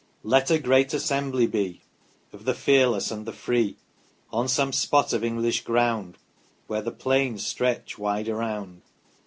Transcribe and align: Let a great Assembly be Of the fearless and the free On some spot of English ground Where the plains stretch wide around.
Let 0.23 0.49
a 0.49 0.57
great 0.57 0.95
Assembly 0.95 1.45
be 1.45 1.81
Of 2.33 2.45
the 2.45 2.55
fearless 2.55 3.11
and 3.11 3.27
the 3.27 3.31
free 3.31 3.77
On 4.33 4.47
some 4.47 4.73
spot 4.73 5.13
of 5.13 5.23
English 5.23 5.63
ground 5.63 6.17
Where 6.65 6.81
the 6.81 6.89
plains 6.89 7.45
stretch 7.45 7.99
wide 7.99 8.27
around. 8.27 8.81